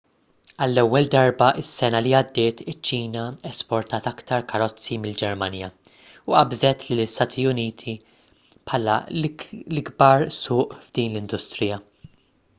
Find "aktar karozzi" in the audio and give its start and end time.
4.11-4.97